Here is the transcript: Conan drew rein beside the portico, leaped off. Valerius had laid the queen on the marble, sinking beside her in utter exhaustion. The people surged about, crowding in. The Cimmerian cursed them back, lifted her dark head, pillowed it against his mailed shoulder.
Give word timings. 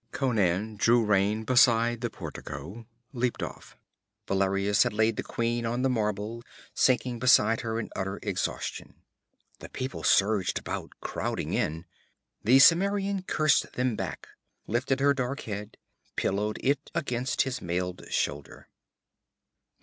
Conan 0.11 0.77
drew 0.77 1.05
rein 1.05 1.43
beside 1.43 2.01
the 2.01 2.09
portico, 2.09 2.87
leaped 3.13 3.43
off. 3.43 3.77
Valerius 4.27 4.81
had 4.81 4.93
laid 4.93 5.15
the 5.15 5.21
queen 5.21 5.63
on 5.63 5.83
the 5.83 5.91
marble, 5.91 6.41
sinking 6.73 7.19
beside 7.19 7.61
her 7.61 7.79
in 7.79 7.91
utter 7.95 8.19
exhaustion. 8.23 8.95
The 9.59 9.69
people 9.69 10.01
surged 10.01 10.57
about, 10.57 10.89
crowding 11.01 11.53
in. 11.53 11.85
The 12.43 12.57
Cimmerian 12.57 13.21
cursed 13.27 13.73
them 13.73 13.95
back, 13.95 14.27
lifted 14.65 15.01
her 15.01 15.13
dark 15.13 15.41
head, 15.41 15.77
pillowed 16.15 16.57
it 16.63 16.89
against 16.95 17.43
his 17.43 17.61
mailed 17.61 18.03
shoulder. 18.09 18.69